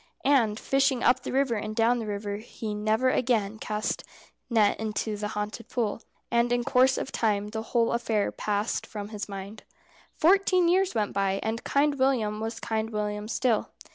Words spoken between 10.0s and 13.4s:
Fourteen years went by, and Kind William was Kind William